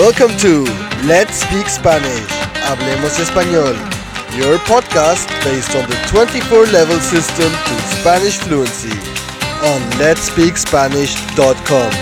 Welcome 0.00 0.34
to 0.38 0.64
Let's 1.04 1.44
Speak 1.44 1.68
Spanish. 1.68 2.30
Hablemos 2.64 3.20
Español. 3.20 3.76
Your 4.32 4.56
podcast 4.64 5.28
based 5.44 5.76
on 5.76 5.86
the 5.90 5.96
24 6.08 6.72
level 6.72 6.98
system 7.00 7.52
to 7.52 7.74
Spanish 8.00 8.38
fluency 8.38 8.96
on 9.60 9.78
letspeakspanish.com. 10.00 11.92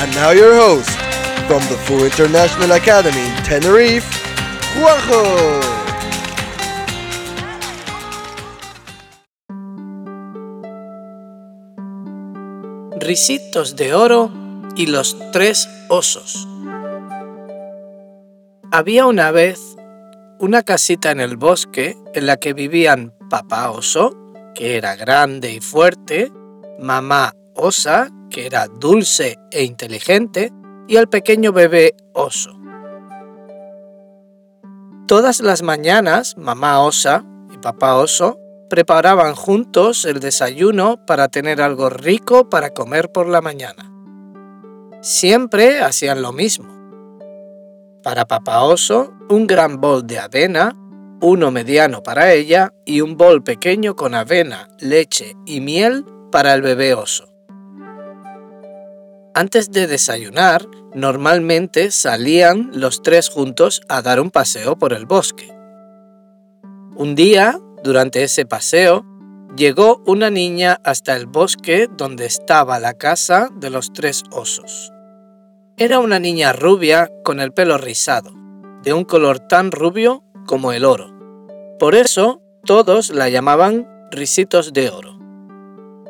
And 0.00 0.10
now 0.14 0.30
your 0.30 0.54
host 0.54 0.88
from 1.46 1.60
the 1.68 1.76
Full 1.84 2.02
International 2.02 2.72
Academy 2.72 3.20
in 3.20 3.44
Tenerife, 3.44 4.08
Juanjo. 4.80 5.60
Risitos 13.00 13.76
de 13.76 13.92
oro 13.92 14.30
y 14.76 14.86
los 14.86 15.14
tres 15.30 15.68
osos. 15.90 16.55
Había 18.76 19.06
una 19.06 19.30
vez 19.30 19.74
una 20.38 20.62
casita 20.62 21.10
en 21.10 21.18
el 21.18 21.38
bosque 21.38 21.96
en 22.12 22.26
la 22.26 22.36
que 22.36 22.52
vivían 22.52 23.14
papá 23.30 23.70
oso, 23.70 24.14
que 24.54 24.76
era 24.76 24.96
grande 24.96 25.50
y 25.50 25.62
fuerte, 25.62 26.30
mamá 26.78 27.32
osa, 27.54 28.10
que 28.28 28.44
era 28.44 28.66
dulce 28.66 29.38
e 29.50 29.64
inteligente, 29.64 30.52
y 30.86 30.96
el 30.96 31.08
pequeño 31.08 31.54
bebé 31.54 31.96
oso. 32.12 32.50
Todas 35.08 35.40
las 35.40 35.62
mañanas, 35.62 36.36
mamá 36.36 36.82
osa 36.82 37.24
y 37.50 37.56
papá 37.56 37.94
oso 37.94 38.38
preparaban 38.68 39.34
juntos 39.34 40.04
el 40.04 40.20
desayuno 40.20 41.02
para 41.06 41.28
tener 41.28 41.62
algo 41.62 41.88
rico 41.88 42.50
para 42.50 42.74
comer 42.74 43.10
por 43.10 43.26
la 43.26 43.40
mañana. 43.40 43.90
Siempre 45.00 45.80
hacían 45.80 46.20
lo 46.20 46.34
mismo. 46.34 46.75
Para 48.06 48.24
papá 48.24 48.62
oso, 48.62 49.12
un 49.28 49.48
gran 49.48 49.80
bol 49.80 50.06
de 50.06 50.20
avena, 50.20 50.76
uno 51.20 51.50
mediano 51.50 52.04
para 52.04 52.32
ella 52.32 52.72
y 52.84 53.00
un 53.00 53.16
bol 53.16 53.42
pequeño 53.42 53.96
con 53.96 54.14
avena, 54.14 54.68
leche 54.78 55.34
y 55.44 55.60
miel 55.60 56.04
para 56.30 56.54
el 56.54 56.62
bebé 56.62 56.94
oso. 56.94 57.28
Antes 59.34 59.72
de 59.72 59.88
desayunar, 59.88 60.68
normalmente 60.94 61.90
salían 61.90 62.70
los 62.74 63.02
tres 63.02 63.28
juntos 63.28 63.80
a 63.88 64.02
dar 64.02 64.20
un 64.20 64.30
paseo 64.30 64.78
por 64.78 64.92
el 64.92 65.04
bosque. 65.04 65.52
Un 66.94 67.16
día, 67.16 67.58
durante 67.82 68.22
ese 68.22 68.46
paseo, 68.46 69.04
llegó 69.56 70.00
una 70.06 70.30
niña 70.30 70.78
hasta 70.84 71.16
el 71.16 71.26
bosque 71.26 71.88
donde 71.90 72.26
estaba 72.26 72.78
la 72.78 72.94
casa 72.94 73.48
de 73.56 73.70
los 73.70 73.92
tres 73.92 74.22
osos. 74.30 74.92
Era 75.78 75.98
una 75.98 76.18
niña 76.18 76.54
rubia 76.54 77.10
con 77.22 77.38
el 77.38 77.52
pelo 77.52 77.76
rizado, 77.76 78.32
de 78.82 78.94
un 78.94 79.04
color 79.04 79.40
tan 79.40 79.70
rubio 79.70 80.24
como 80.46 80.72
el 80.72 80.86
oro. 80.86 81.14
Por 81.78 81.94
eso 81.94 82.40
todos 82.64 83.10
la 83.10 83.28
llamaban 83.28 83.86
Risitos 84.10 84.72
de 84.72 84.88
Oro. 84.88 85.18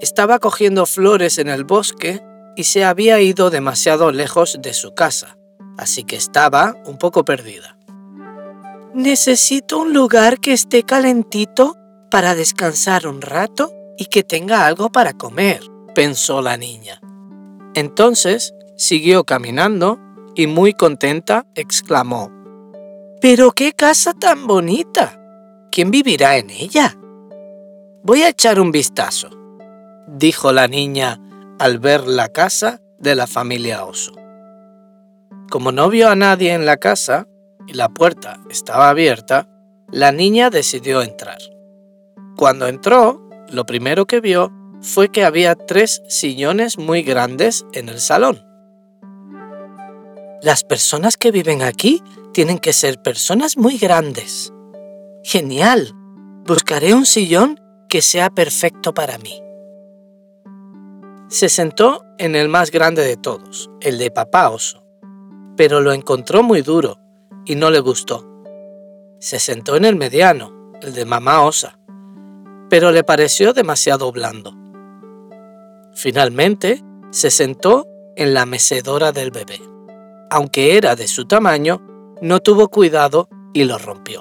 Estaba 0.00 0.38
cogiendo 0.38 0.86
flores 0.86 1.38
en 1.38 1.48
el 1.48 1.64
bosque 1.64 2.22
y 2.54 2.64
se 2.64 2.84
había 2.84 3.20
ido 3.20 3.50
demasiado 3.50 4.12
lejos 4.12 4.58
de 4.62 4.72
su 4.74 4.94
casa, 4.94 5.36
así 5.76 6.04
que 6.04 6.14
estaba 6.14 6.76
un 6.86 6.96
poco 6.96 7.24
perdida. 7.24 7.76
Necesito 8.94 9.80
un 9.80 9.92
lugar 9.92 10.38
que 10.38 10.52
esté 10.52 10.84
calentito 10.84 11.74
para 12.12 12.36
descansar 12.36 13.08
un 13.08 13.20
rato 13.20 13.72
y 13.96 14.04
que 14.04 14.22
tenga 14.22 14.66
algo 14.66 14.92
para 14.92 15.14
comer, 15.14 15.62
pensó 15.96 16.42
la 16.42 16.56
niña. 16.56 17.00
Entonces 17.74 18.54
siguió 18.78 19.24
caminando 19.24 19.98
y 20.34 20.46
muy 20.46 20.72
contenta 20.72 21.44
exclamó, 21.54 22.30
¡Pero 23.20 23.50
qué 23.50 23.72
casa 23.72 24.14
tan 24.14 24.46
bonita! 24.46 25.20
¿Quién 25.70 25.90
vivirá 25.90 26.38
en 26.38 26.48
ella? 26.48 26.96
Voy 28.04 28.22
a 28.22 28.28
echar 28.28 28.60
un 28.60 28.70
vistazo, 28.70 29.28
dijo 30.06 30.52
la 30.52 30.68
niña 30.68 31.20
al 31.58 31.80
ver 31.80 32.06
la 32.06 32.28
casa 32.28 32.80
de 32.98 33.16
la 33.16 33.26
familia 33.26 33.84
oso. 33.84 34.12
Como 35.50 35.72
no 35.72 35.90
vio 35.90 36.08
a 36.08 36.14
nadie 36.14 36.54
en 36.54 36.64
la 36.64 36.76
casa 36.76 37.26
y 37.66 37.74
la 37.74 37.88
puerta 37.88 38.40
estaba 38.48 38.88
abierta, 38.88 39.48
la 39.90 40.12
niña 40.12 40.50
decidió 40.50 41.02
entrar. 41.02 41.38
Cuando 42.36 42.68
entró, 42.68 43.28
lo 43.50 43.66
primero 43.66 44.06
que 44.06 44.20
vio 44.20 44.52
fue 44.80 45.08
que 45.08 45.24
había 45.24 45.56
tres 45.56 46.02
sillones 46.08 46.78
muy 46.78 47.02
grandes 47.02 47.66
en 47.72 47.88
el 47.88 47.98
salón. 47.98 48.47
Las 50.40 50.62
personas 50.62 51.16
que 51.16 51.32
viven 51.32 51.62
aquí 51.62 52.00
tienen 52.32 52.60
que 52.60 52.72
ser 52.72 53.02
personas 53.02 53.56
muy 53.56 53.76
grandes. 53.76 54.52
Genial. 55.24 55.92
Buscaré 56.46 56.94
un 56.94 57.06
sillón 57.06 57.60
que 57.88 58.02
sea 58.02 58.30
perfecto 58.30 58.94
para 58.94 59.18
mí. 59.18 59.42
Se 61.28 61.48
sentó 61.48 62.04
en 62.18 62.36
el 62.36 62.48
más 62.48 62.70
grande 62.70 63.04
de 63.04 63.16
todos, 63.16 63.68
el 63.80 63.98
de 63.98 64.12
papá 64.12 64.48
oso, 64.50 64.84
pero 65.56 65.80
lo 65.80 65.92
encontró 65.92 66.44
muy 66.44 66.62
duro 66.62 66.98
y 67.44 67.56
no 67.56 67.70
le 67.70 67.80
gustó. 67.80 68.24
Se 69.18 69.40
sentó 69.40 69.74
en 69.74 69.84
el 69.84 69.96
mediano, 69.96 70.72
el 70.80 70.94
de 70.94 71.04
mamá 71.04 71.42
osa, 71.42 71.80
pero 72.70 72.92
le 72.92 73.02
pareció 73.02 73.52
demasiado 73.52 74.12
blando. 74.12 74.54
Finalmente, 75.94 76.84
se 77.10 77.32
sentó 77.32 77.88
en 78.14 78.34
la 78.34 78.46
mecedora 78.46 79.10
del 79.10 79.32
bebé. 79.32 79.60
Aunque 80.30 80.76
era 80.76 80.96
de 80.96 81.08
su 81.08 81.26
tamaño, 81.26 81.80
no 82.20 82.40
tuvo 82.40 82.68
cuidado 82.68 83.28
y 83.54 83.64
lo 83.64 83.78
rompió. 83.78 84.20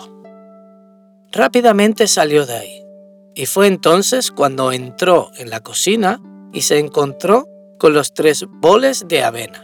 Rápidamente 1.31 2.07
salió 2.07 2.45
de 2.45 2.57
ahí, 2.57 2.83
y 3.35 3.45
fue 3.45 3.67
entonces 3.67 4.31
cuando 4.31 4.71
entró 4.71 5.31
en 5.37 5.49
la 5.49 5.59
cocina 5.59 6.21
y 6.53 6.61
se 6.61 6.79
encontró 6.79 7.47
con 7.77 7.93
los 7.93 8.13
tres 8.13 8.45
boles 8.49 9.05
de 9.07 9.23
avena. 9.23 9.63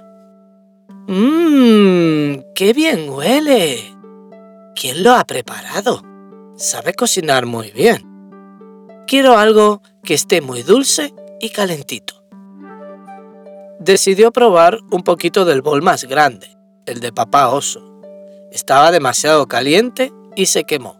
¡Mmm! 1.08 2.42
¡Qué 2.54 2.74
bien 2.74 3.10
huele! 3.10 3.96
¿Quién 4.76 5.04
lo 5.04 5.14
ha 5.14 5.24
preparado? 5.24 6.02
Sabe 6.56 6.94
cocinar 6.94 7.46
muy 7.46 7.72
bien. 7.72 8.08
Quiero 9.08 9.38
algo 9.38 9.82
que 10.04 10.14
esté 10.14 10.42
muy 10.42 10.64
dulce 10.64 11.14
y 11.40 11.50
calentito. 11.50 12.23
Decidió 13.84 14.32
probar 14.32 14.80
un 14.92 15.04
poquito 15.04 15.44
del 15.44 15.62
bol 15.62 15.82
más 15.82 16.06
grande, 16.06 16.56
el 16.86 17.02
de 17.02 17.12
papá 17.12 17.50
oso. 17.50 17.84
Estaba 18.50 18.92
demasiado 18.92 19.46
caliente 19.48 20.14
y 20.38 20.46
se 20.46 20.64
quemó. 20.64 20.96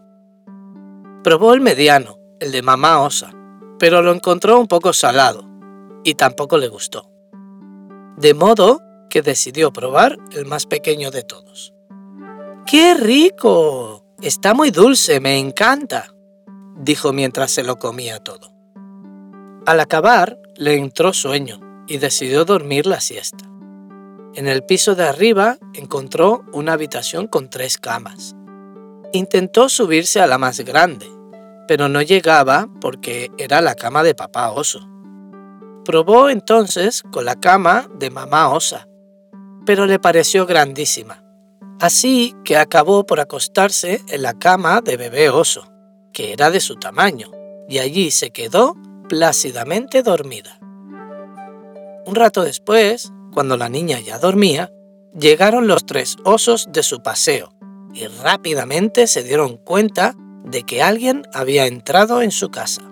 Probó 1.22 1.54
el 1.54 1.62
mediano, 1.62 2.18
el 2.40 2.52
de 2.52 2.60
mamá 2.60 3.00
osa, 3.00 3.32
pero 3.78 4.02
lo 4.02 4.12
encontró 4.12 4.60
un 4.60 4.66
poco 4.66 4.92
salado 4.92 5.48
y 6.04 6.12
tampoco 6.12 6.58
le 6.58 6.68
gustó. 6.68 7.10
De 8.18 8.34
modo 8.34 8.82
que 9.08 9.22
decidió 9.22 9.72
probar 9.72 10.18
el 10.32 10.44
más 10.44 10.66
pequeño 10.66 11.10
de 11.10 11.22
todos. 11.22 11.72
¡Qué 12.66 12.92
rico! 12.92 14.04
Está 14.20 14.52
muy 14.52 14.70
dulce, 14.70 15.20
me 15.20 15.38
encanta, 15.38 16.14
dijo 16.76 17.14
mientras 17.14 17.50
se 17.50 17.62
lo 17.62 17.78
comía 17.78 18.18
todo. 18.18 18.52
Al 19.64 19.80
acabar, 19.80 20.38
le 20.56 20.76
entró 20.76 21.14
sueño 21.14 21.64
y 21.86 21.98
decidió 21.98 22.44
dormir 22.44 22.86
la 22.86 23.00
siesta. 23.00 23.44
En 24.34 24.48
el 24.48 24.64
piso 24.64 24.94
de 24.94 25.04
arriba 25.04 25.58
encontró 25.74 26.44
una 26.52 26.72
habitación 26.72 27.28
con 27.28 27.48
tres 27.50 27.78
camas. 27.78 28.34
Intentó 29.12 29.68
subirse 29.68 30.20
a 30.20 30.26
la 30.26 30.38
más 30.38 30.60
grande, 30.60 31.06
pero 31.68 31.88
no 31.88 32.02
llegaba 32.02 32.68
porque 32.80 33.30
era 33.38 33.60
la 33.60 33.76
cama 33.76 34.02
de 34.02 34.14
papá 34.14 34.50
oso. 34.50 34.88
Probó 35.84 36.30
entonces 36.30 37.02
con 37.12 37.24
la 37.24 37.36
cama 37.36 37.88
de 37.98 38.10
mamá 38.10 38.48
osa, 38.48 38.88
pero 39.64 39.86
le 39.86 39.98
pareció 39.98 40.46
grandísima. 40.46 41.22
Así 41.80 42.34
que 42.44 42.56
acabó 42.56 43.06
por 43.06 43.20
acostarse 43.20 44.00
en 44.08 44.22
la 44.22 44.38
cama 44.38 44.80
de 44.80 44.96
bebé 44.96 45.28
oso, 45.28 45.70
que 46.12 46.32
era 46.32 46.50
de 46.50 46.60
su 46.60 46.76
tamaño, 46.76 47.30
y 47.68 47.78
allí 47.78 48.10
se 48.10 48.30
quedó 48.30 48.76
plácidamente 49.08 50.02
dormida. 50.02 50.58
Un 52.06 52.14
rato 52.14 52.42
después, 52.42 53.12
cuando 53.32 53.56
la 53.56 53.68
niña 53.68 54.00
ya 54.00 54.18
dormía, 54.18 54.70
llegaron 55.18 55.66
los 55.66 55.86
tres 55.86 56.16
osos 56.24 56.68
de 56.70 56.82
su 56.82 57.02
paseo 57.02 57.54
y 57.94 58.06
rápidamente 58.06 59.06
se 59.06 59.22
dieron 59.22 59.56
cuenta 59.56 60.14
de 60.44 60.64
que 60.64 60.82
alguien 60.82 61.22
había 61.32 61.66
entrado 61.66 62.20
en 62.20 62.30
su 62.30 62.50
casa. 62.50 62.82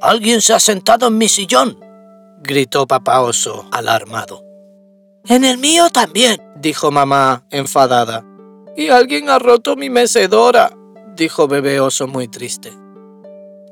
Alguien 0.00 0.40
se 0.40 0.54
ha 0.54 0.60
sentado 0.60 1.08
en 1.08 1.18
mi 1.18 1.28
sillón, 1.28 1.78
gritó 2.42 2.86
papá 2.86 3.20
oso, 3.20 3.66
alarmado. 3.72 4.44
En 5.26 5.44
el 5.44 5.58
mío 5.58 5.90
también, 5.90 6.40
dijo 6.56 6.90
mamá, 6.90 7.46
enfadada. 7.50 8.24
Y 8.76 8.88
alguien 8.88 9.30
ha 9.30 9.38
roto 9.38 9.76
mi 9.76 9.88
mecedora, 9.90 10.72
dijo 11.16 11.48
bebé 11.48 11.80
oso 11.80 12.06
muy 12.06 12.28
triste. 12.28 12.72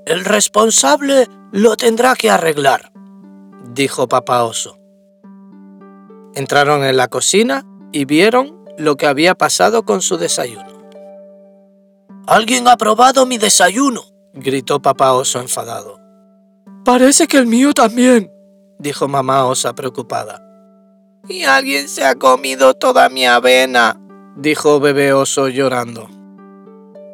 El 0.07 0.25
responsable 0.25 1.29
lo 1.53 1.77
tendrá 1.77 2.17
que 2.17 2.31
arreglar, 2.31 2.92
dijo 3.75 4.09
papá 4.09 4.45
oso. 4.45 4.79
Entraron 6.35 6.85
en 6.85 6.97
la 6.97 7.09
cocina 7.09 7.65
y 7.93 8.05
vieron 8.05 8.65
lo 8.79 8.97
que 8.97 9.07
había 9.07 9.35
pasado 9.35 9.85
con 9.85 10.01
su 10.01 10.17
desayuno. 10.17 10.73
¡Alguien 12.27 12.69
ha 12.69 12.77
probado 12.77 13.27
mi 13.27 13.39
desayuno! 13.39 14.03
gritó 14.33 14.81
papá 14.81 15.13
oso 15.13 15.41
enfadado. 15.41 16.01
Parece 16.85 17.27
que 17.27 17.37
el 17.37 17.47
mío 17.47 17.75
también, 17.75 18.33
dijo 18.79 19.09
mamá 19.09 19.45
osa 19.47 19.75
preocupada. 19.75 20.43
Y 21.29 21.45
alguien 21.45 21.89
se 21.89 22.05
ha 22.05 22.15
comido 22.15 22.75
toda 22.75 23.09
mi 23.09 23.27
avena, 23.27 24.01
dijo 24.37 24.81
bebé 24.81 25.13
oso 25.13 25.49
llorando. 25.49 26.09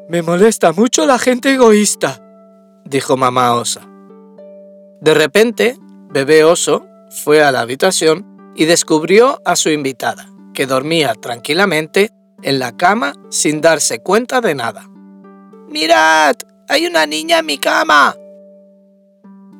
Me 0.08 0.22
molesta 0.22 0.72
mucho 0.72 1.04
la 1.06 1.18
gente 1.18 1.52
egoísta, 1.52 2.22
dijo 2.84 3.16
mamá 3.16 3.54
osa. 3.54 3.82
De 5.00 5.12
repente, 5.12 5.76
bebé 6.10 6.44
oso 6.44 6.86
fue 7.10 7.42
a 7.42 7.52
la 7.52 7.60
habitación 7.60 8.52
y 8.54 8.64
descubrió 8.64 9.40
a 9.44 9.56
su 9.56 9.70
invitada, 9.70 10.28
que 10.54 10.66
dormía 10.66 11.14
tranquilamente 11.14 12.10
en 12.42 12.58
la 12.58 12.76
cama 12.76 13.14
sin 13.30 13.60
darse 13.60 14.00
cuenta 14.00 14.40
de 14.40 14.54
nada. 14.54 14.88
¡Mirad! 15.68 16.36
¡Hay 16.68 16.86
una 16.86 17.06
niña 17.06 17.38
en 17.38 17.46
mi 17.46 17.58
cama! 17.58 18.14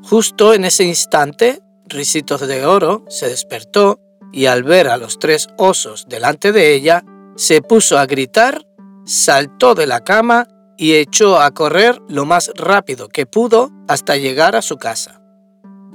Justo 0.03 0.55
en 0.55 0.65
ese 0.65 0.85
instante, 0.85 1.61
Risitos 1.87 2.47
de 2.47 2.67
Oro 2.67 3.05
se 3.09 3.29
despertó 3.29 4.01
y 4.33 4.47
al 4.47 4.63
ver 4.63 4.89
a 4.89 4.97
los 4.97 5.19
tres 5.19 5.49
osos 5.57 6.07
delante 6.09 6.53
de 6.53 6.75
ella, 6.75 7.05
se 7.37 7.63
puso 7.63 7.99
a 7.99 8.07
gritar, 8.07 8.67
saltó 9.05 9.75
de 9.75 9.87
la 9.87 10.01
cama 10.01 10.47
y 10.77 10.95
echó 10.95 11.41
a 11.41 11.51
correr 11.53 12.01
lo 12.09 12.25
más 12.25 12.53
rápido 12.57 13.09
que 13.09 13.27
pudo 13.27 13.71
hasta 13.89 14.17
llegar 14.17 14.55
a 14.55 14.63
su 14.63 14.77
casa. 14.77 15.21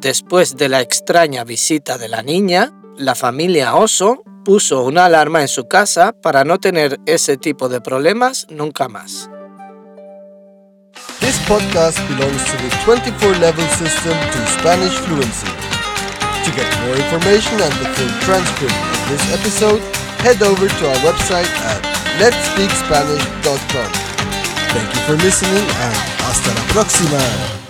Después 0.04 0.58
de 0.58 0.68
la 0.68 0.82
extraña 0.82 1.46
visita 1.46 1.98
de 1.98 2.10
la 2.10 2.22
niña, 2.22 2.74
la 2.98 3.16
familia 3.16 3.76
oso 3.76 4.22
puso 4.44 4.84
una 4.84 5.06
alarma 5.06 5.40
en 5.40 5.48
su 5.48 5.70
casa 5.70 6.12
para 6.12 6.44
no 6.44 6.60
tener 6.60 7.00
ese 7.06 7.38
tipo 7.38 7.70
de 7.70 7.80
problemas 7.80 8.46
nunca 8.50 8.90
más. 8.90 9.30
This 11.22 11.40
podcast 11.48 11.98
belongs 12.10 12.44
to 12.44 12.58
the 12.58 12.70
24 12.84 13.40
level 13.40 13.66
system 13.70 14.12
to 14.12 14.46
Spanish 14.60 14.94
fluency. 15.08 15.48
To 16.44 16.52
get 16.52 16.68
more 16.84 16.98
information 16.98 17.62
and 17.62 17.72
the 17.80 17.88
full 17.96 18.12
transcript 18.26 18.76
of 18.76 19.10
this 19.10 19.24
episode, 19.34 19.82
head 20.20 20.44
over 20.44 20.68
to 20.68 20.90
our 20.90 21.00
website 21.08 21.48
at 21.64 21.82
letspeakspanish.com. 22.20 23.92
Thank 24.68 24.96
you 24.96 25.02
for 25.08 25.16
listening 25.24 25.64
and 25.64 25.96
hasta 26.28 26.54
la 26.54 26.74
próxima! 26.74 27.63